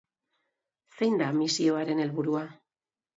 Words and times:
Zein 0.99 1.19
da 1.23 1.27
misioaren 1.41 2.01
helburua? 2.07 2.43